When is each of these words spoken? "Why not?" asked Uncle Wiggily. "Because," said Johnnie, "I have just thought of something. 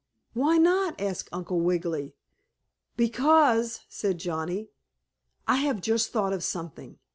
"Why 0.33 0.57
not?" 0.57 0.99
asked 0.99 1.29
Uncle 1.31 1.61
Wiggily. 1.61 2.15
"Because," 2.97 3.81
said 3.87 4.17
Johnnie, 4.17 4.69
"I 5.47 5.57
have 5.57 5.79
just 5.79 6.09
thought 6.11 6.33
of 6.33 6.43
something. 6.43 6.97